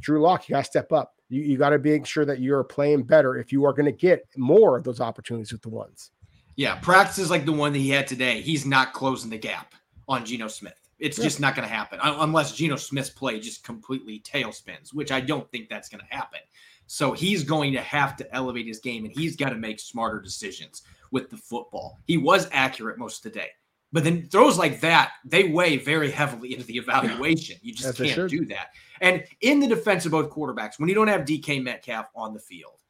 [0.00, 1.14] Drew Lock, you got to step up.
[1.28, 3.92] You, you got to make sure that you're playing better if you are going to
[3.92, 6.10] get more of those opportunities with the ones.
[6.58, 9.76] Yeah, practice is like the one that he had today, he's not closing the gap
[10.08, 10.74] on Geno Smith.
[10.98, 11.22] It's yeah.
[11.22, 15.48] just not going to happen unless Geno Smith's play just completely tailspins, which I don't
[15.52, 16.40] think that's going to happen.
[16.88, 20.20] So he's going to have to elevate his game and he's got to make smarter
[20.20, 22.00] decisions with the football.
[22.06, 23.50] He was accurate most of the day.
[23.92, 27.56] But then throws like that, they weigh very heavily into the evaluation.
[27.62, 28.72] You just can't do that.
[29.00, 32.40] And in the defense of both quarterbacks, when you don't have DK Metcalf on the
[32.40, 32.80] field,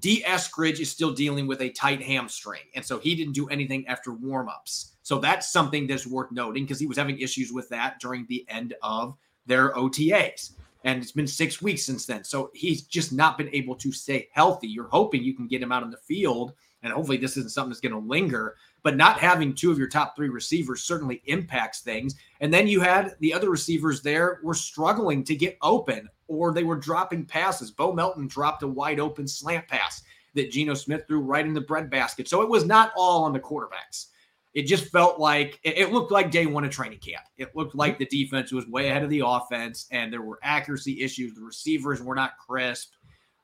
[0.00, 2.62] Dee Eskridge is still dealing with a tight hamstring.
[2.74, 4.92] And so he didn't do anything after warmups.
[5.02, 8.44] So that's something that's worth noting because he was having issues with that during the
[8.48, 10.52] end of their OTAs.
[10.84, 12.22] And it's been six weeks since then.
[12.22, 14.68] So he's just not been able to stay healthy.
[14.68, 16.52] You're hoping you can get him out on the field.
[16.82, 19.88] And hopefully this isn't something that's going to linger but not having two of your
[19.88, 22.14] top three receivers certainly impacts things.
[22.40, 26.62] And then you had the other receivers there were struggling to get open or they
[26.62, 27.70] were dropping passes.
[27.70, 30.02] Bo Melton dropped a wide open slant pass
[30.34, 32.28] that Geno Smith threw right in the breadbasket.
[32.28, 34.06] So it was not all on the quarterbacks.
[34.54, 37.24] It just felt like it looked like day one of training camp.
[37.36, 41.02] It looked like the defense was way ahead of the offense, and there were accuracy
[41.02, 41.34] issues.
[41.34, 42.92] The receivers were not crisp.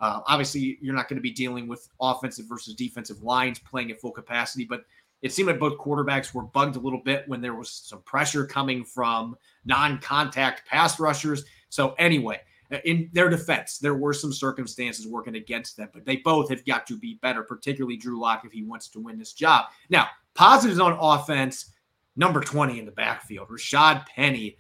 [0.00, 4.00] Uh, obviously, you're not going to be dealing with offensive versus defensive lines playing at
[4.00, 4.84] full capacity, but
[5.22, 8.44] it seemed like both quarterbacks were bugged a little bit when there was some pressure
[8.44, 11.44] coming from non-contact pass rushers.
[11.68, 12.40] So anyway,
[12.84, 16.86] in their defense, there were some circumstances working against them, but they both have got
[16.86, 19.66] to be better, particularly Drew Lock if he wants to win this job.
[19.90, 21.72] Now, positives on offense,
[22.16, 24.56] number 20 in the backfield, Rashad Penny.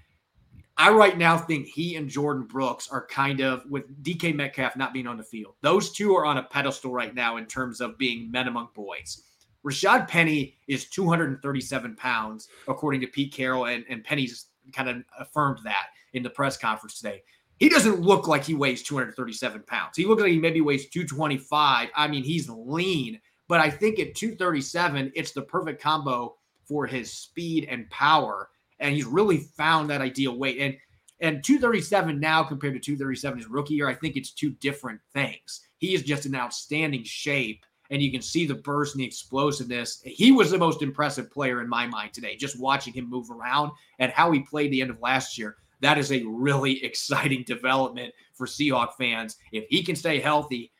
[0.76, 4.92] I right now think he and Jordyn Brooks are kind of with DK Metcalf not
[4.92, 5.54] being on the field.
[5.60, 9.22] Those two are on a pedestal right now in terms of being men among boys.
[9.64, 15.60] Rashad Penny is 237 pounds, according to Pete Carroll, and, and Penny's kind of affirmed
[15.64, 17.22] that in the press conference today.
[17.58, 19.96] He doesn't look like he weighs 237 pounds.
[19.96, 21.88] He looks like he maybe weighs 225.
[21.94, 26.36] I mean, he's lean, but I think at 237, it's the perfect combo
[26.66, 28.48] for his speed and power.
[28.80, 30.58] And he's really found that ideal weight.
[30.58, 30.76] And
[31.20, 35.60] and 237 now compared to 237 his rookie year, I think it's two different things.
[35.78, 40.00] He is just in outstanding shape and you can see the burst and the explosiveness.
[40.04, 43.72] He was the most impressive player in my mind today, just watching him move around
[43.98, 45.56] and how he played the end of last year.
[45.80, 49.36] That is a really exciting development for Seahawk fans.
[49.52, 50.72] If he can stay healthy,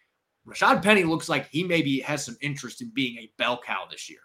[0.47, 4.11] Rashad Penny looks like he maybe has some interest in being a bell cow this
[4.11, 4.21] year.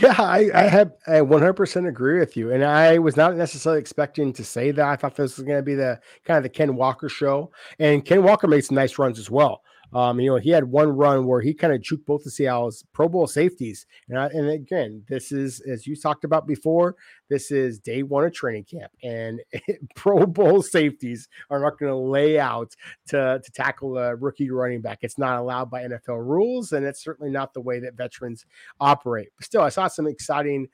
[0.00, 4.32] Yeah, I, I have I 100% agree with you, and I was not necessarily expecting
[4.34, 4.86] to say that.
[4.86, 8.04] I thought this was going to be the kind of the Ken Walker show, and
[8.04, 9.62] Ken Walker made some nice runs as well.
[9.92, 12.84] Um, you know, he had one run where he kind of juked both the Seattle's
[12.92, 13.86] Pro Bowl safeties.
[14.08, 16.96] And, I, and again, this is, as you talked about before,
[17.28, 19.40] this is day one of training camp, and
[19.96, 22.74] Pro Bowl safeties are not going to lay out
[23.08, 24.98] to, to tackle a rookie running back.
[25.02, 28.44] It's not allowed by NFL rules, and it's certainly not the way that veterans
[28.80, 29.28] operate.
[29.36, 30.68] But still, I saw some exciting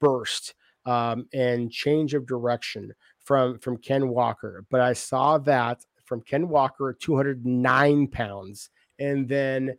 [0.00, 0.54] burst
[0.86, 2.92] um, and change of direction
[3.24, 4.64] from from Ken Walker.
[4.70, 8.68] But I saw that from Ken Walker, 209 pounds.
[8.98, 9.76] And then,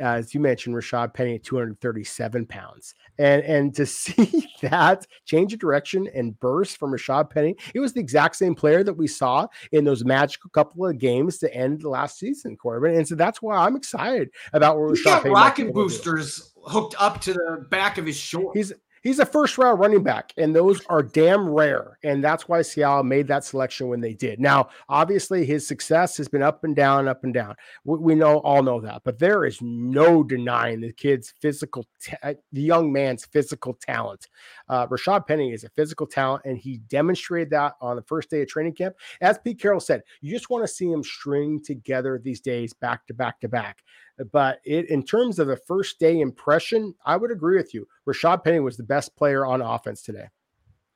[0.00, 2.92] as you mentioned, Rashad Penny at 237 pounds.
[3.18, 7.92] And, and to see that change of direction and burst from Rashad Penny, it was
[7.92, 11.82] the exact same player that we saw in those magical couple of games to end
[11.82, 12.96] the last season, Corbin.
[12.96, 17.20] And so that's why I'm excited about where Rashad got Penny rocket boosters hooked up
[17.20, 18.58] to the back of his shorts.
[18.58, 21.98] He's He's a first round running back, and those are damn rare.
[22.04, 24.38] And that's why Seattle made that selection when they did.
[24.38, 27.54] Now, obviously, his success has been up and down, up and down.
[27.84, 31.86] We, we know all know that, but there is no denying the kid's physical,
[32.22, 34.28] uh, the young man's physical talent.
[34.70, 38.40] Uh, Rashad Penny is a physical talent, and he demonstrated that on the first day
[38.40, 38.94] of training camp.
[39.20, 43.04] As Pete Carroll said, you just want to see him string together these days back
[43.08, 43.82] to back to back.
[44.30, 47.88] But it, in terms of the first day impression, I would agree with you.
[48.08, 50.28] Rashad Penny was the best player on offense today.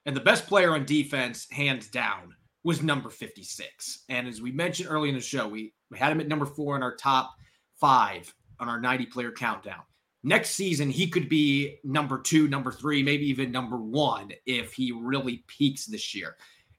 [0.07, 4.05] And the best player on defense, hands down, was number 56.
[4.09, 6.77] And as we mentioned early in the show, we, we had him at number four
[6.77, 7.35] in our top
[7.81, 9.83] five on our 90 player countdown.
[10.27, 14.91] Next season, he could be number two, number three, maybe even number one if he
[14.91, 16.37] really peaks this year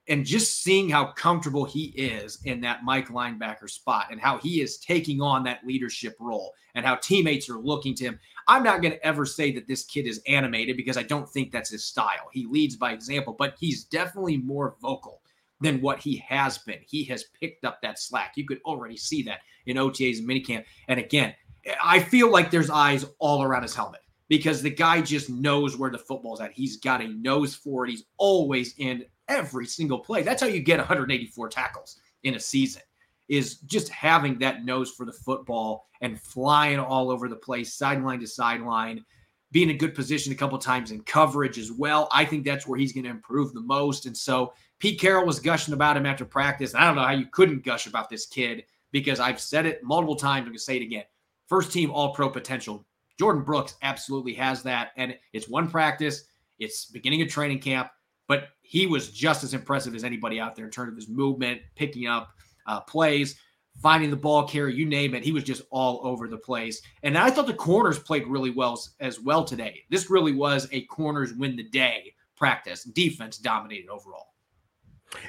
[0.08, 4.62] and just seeing how comfortable he is in that Mike linebacker spot and how he
[4.62, 8.20] is taking on that leadership role and how teammates are looking to him.
[8.48, 11.52] I'm not going to ever say that this kid is animated because I don't think
[11.52, 12.30] that's his style.
[12.32, 15.22] He leads by example, but he's definitely more vocal
[15.62, 16.80] than what he has been.
[16.86, 18.34] He has picked up that slack.
[18.36, 20.66] You could already see that in OTAs and minicamp.
[20.88, 21.34] And again,
[21.82, 25.92] I feel like there's eyes all around his helmet because the guy just knows where
[25.92, 26.52] the football's at.
[26.52, 27.92] He's got a nose for it.
[27.92, 30.24] He's always in every single play.
[30.24, 32.82] That's how you get 184 tackles in a season
[33.28, 38.20] is just having that nose for the football and flying all over the place, sideline
[38.20, 39.04] to sideline,
[39.52, 42.08] being in a good position a couple times in coverage as well.
[42.12, 44.06] I think that's where he's going to improve the most.
[44.06, 46.76] And so Pete Carroll was gushing about him after practice.
[46.76, 50.16] I don't know how you couldn't gush about this kid because I've said it multiple
[50.16, 50.42] times.
[50.42, 51.06] I'm going to say it again.
[51.48, 52.86] First team all pro potential.
[53.20, 54.92] Jordyn Brooks absolutely has that.
[54.98, 56.26] And it's one practice,
[56.60, 57.90] it's beginning of training camp
[58.28, 61.62] but he was just as impressive as anybody out there in terms of his movement,
[61.76, 62.30] picking up
[62.68, 63.36] uh, plays,
[63.82, 65.24] finding the ball carrier, you name it.
[65.24, 66.82] He was just all over the place.
[67.04, 69.84] And I thought the corners played really well as well today.
[69.90, 72.84] This really was a corners win the day practice.
[72.84, 74.35] Defense dominated overall.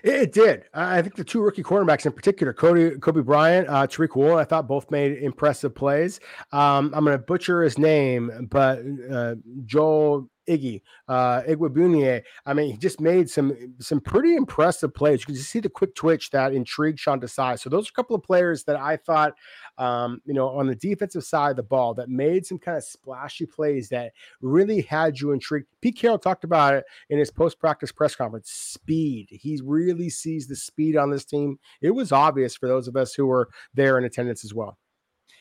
[0.03, 0.65] It did.
[0.75, 4.45] I think the two rookie cornerbacks in particular, Cody, Coby Bryant, uh, Tariq Woolen, I
[4.45, 6.21] thought both made impressive plays.
[6.53, 8.81] Um, I'm going to butcher his name, but
[9.11, 9.35] uh,
[9.65, 12.23] Joel Iggy, uh, Igwebunye.
[12.45, 15.21] I mean, he just made some some pretty impressive plays.
[15.21, 17.59] You can just see the quick twitch that intrigued Sean Desai.
[17.59, 19.35] So those are a couple of players that I thought,
[19.79, 22.85] um, you know, on the defensive side of the ball that made some kind of
[22.85, 25.67] splashy plays that really had you intrigued.
[25.81, 28.51] Pete Carroll talked about it in his post practice press conference.
[28.51, 29.29] Speed.
[29.31, 31.59] He really sees the speed on this team.
[31.81, 34.79] It was obvious for those of us who were there in attendance as well.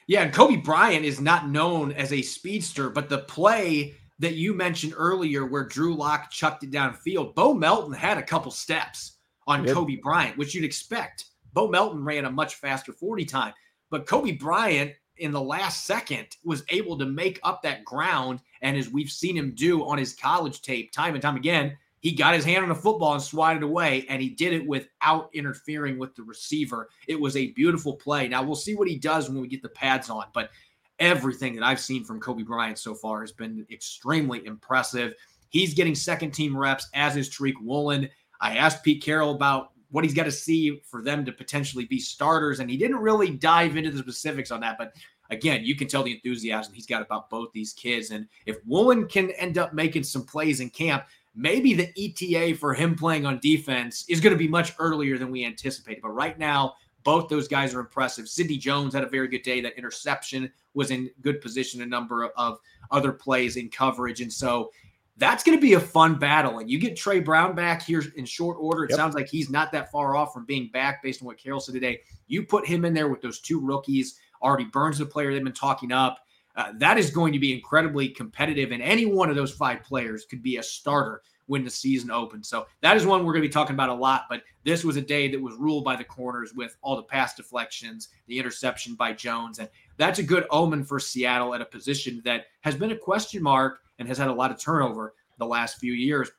[0.08, 4.54] Yeah, and Coby Bryant is not known as a speedster, but the play that you
[4.54, 9.66] mentioned earlier where Drew Lock chucked it downfield, Bo Melton had a couple steps on
[9.66, 9.76] yep.
[9.76, 11.26] Coby Bryant, which you'd expect.
[11.54, 13.54] Bo Melton ran a much faster 40 time,
[13.90, 18.40] but Coby Bryant in the last second was able to make up that ground.
[18.62, 22.12] And as we've seen him do on his college tape time and time again, he
[22.12, 25.98] got his hand on the football and swatted away, and he did it without interfering
[25.98, 26.90] with the receiver.
[27.08, 28.28] It was a beautiful play.
[28.28, 30.52] Now we'll see what he does when we get the pads on, but
[31.00, 35.14] everything that I've seen from Coby Bryant so far has been extremely impressive.
[35.50, 38.10] He's getting second team reps, as is Tariq Woolen.
[38.42, 42.00] I asked Pete Carroll about what he's got to see for them to potentially be
[42.00, 44.78] starters, and he didn't really dive into the specifics on that.
[44.78, 44.94] But
[45.30, 48.12] again, you can tell the enthusiasm he's got about both these kids.
[48.12, 52.74] And if Woolen can end up making some plays in camp, maybe the ETA for
[52.74, 56.02] him playing on defense is going to be much earlier than we anticipated.
[56.02, 56.76] But right now,
[57.06, 58.28] both those guys are impressive.
[58.28, 59.62] Sidney Jones had a very good day.
[59.62, 62.58] That interception was in good position, a number of
[62.92, 64.20] other plays in coverage.
[64.20, 64.72] And so
[65.16, 66.60] that's going to be a fun battle.
[66.60, 68.84] And you get Tre Brown back here in short order.
[68.84, 68.98] It yep.
[68.98, 71.76] sounds like he's not that far off from being back based on what Carroll said
[71.76, 72.02] today.
[72.28, 74.20] You put him in there with those two rookies.
[74.42, 76.20] Artie Burns, the player they've been talking up.
[76.56, 80.26] Uh, that is going to be incredibly competitive, and any one of those five players
[80.26, 82.48] could be a starter when the season opens.
[82.48, 84.26] So that is one we're going to be talking about a lot.
[84.30, 87.36] But this was a day that was ruled by the corners with all the pass
[87.36, 92.22] deflections, the interception by Jones, and that's a good omen for Seattle at a position
[92.26, 95.78] that has been a question mark and has had a lot of turnover the last
[95.78, 96.32] few years.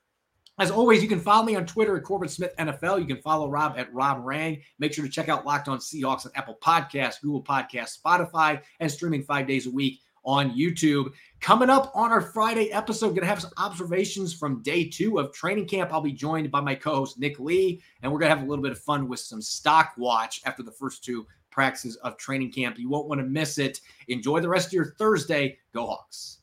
[0.59, 2.98] As always, you can follow me on Twitter at Corbin Smith NFL.
[2.98, 4.62] You can follow Rob at Rob Rang.
[4.78, 8.90] Make sure to check out Locked On Seahawks on Apple Podcasts, Google Podcasts, Spotify, and
[8.90, 11.12] streaming five days a week on YouTube.
[11.40, 15.32] Coming up on our Friday episode, going to have some observations from day two of
[15.32, 15.92] training camp.
[15.92, 18.48] I'll be joined by my co host, Nick Lee, and we're going to have a
[18.48, 22.52] little bit of fun with some stock watch after the first two practices of training
[22.52, 22.78] camp.
[22.78, 23.80] You won't want to miss it.
[24.08, 25.58] Enjoy the rest of your Thursday.
[25.72, 26.38] Go Hawks.